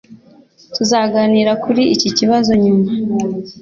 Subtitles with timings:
[0.75, 2.87] Tuzaganira kuri iki kibazo nyuma.